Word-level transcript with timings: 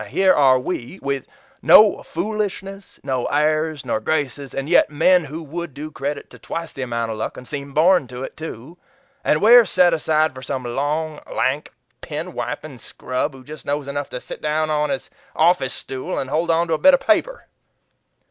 Here 0.07 0.33
are 0.33 0.57
WE, 0.57 0.97
with 1.03 1.27
no 1.61 2.01
foolishness, 2.01 2.99
no 3.03 3.27
airs 3.27 3.85
nor 3.85 3.99
graces, 3.99 4.51
and 4.55 4.67
yet 4.67 4.89
men 4.89 5.25
who 5.25 5.43
would 5.43 5.75
do 5.75 5.91
credit 5.91 6.27
to 6.31 6.39
twice 6.39 6.71
that 6.73 6.81
amount 6.81 7.11
of 7.11 7.19
luck 7.19 7.37
and 7.37 7.47
seem 7.47 7.71
born 7.71 8.07
to 8.07 8.23
it, 8.23 8.35
too 8.35 8.79
and 9.23 9.43
we're 9.43 9.63
set 9.63 9.93
aside 9.93 10.33
for 10.33 10.41
some 10.41 10.63
long, 10.63 11.19
lank, 11.31 11.71
pen 12.01 12.33
wiping 12.33 12.79
scrub 12.79 13.35
who 13.35 13.43
just 13.43 13.63
knows 13.63 13.87
enough 13.87 14.09
to 14.09 14.19
sit 14.19 14.41
down 14.41 14.71
on 14.71 14.89
his 14.89 15.11
office 15.35 15.71
stool 15.75 16.17
and 16.17 16.31
hold 16.31 16.49
on 16.49 16.67
to 16.69 16.73
a 16.73 16.79
bit 16.79 16.95
of 16.95 16.99
paper." 16.99 17.45